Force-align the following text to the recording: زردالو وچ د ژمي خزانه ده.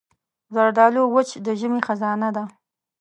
زردالو 0.55 1.03
وچ 1.15 1.29
د 1.45 1.47
ژمي 1.59 1.81
خزانه 1.87 2.29
ده. 2.35 2.43